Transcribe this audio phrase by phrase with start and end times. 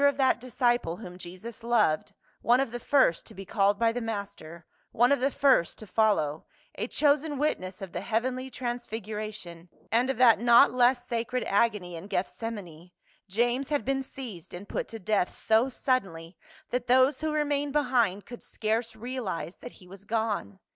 [0.01, 2.11] 2oo of that disciple whom Jesus loved,
[2.41, 5.85] one of the first to be called by the Master, one of the first to
[5.85, 6.43] follow,
[6.73, 12.07] a chosen witness of the heavenly transfiguration, and of that not less sacred agony in
[12.07, 12.89] Gethsemane,
[13.29, 16.35] James had been seized and put to death so suddenly
[16.71, 20.57] that those who remained behind could scarce realize that he was gone.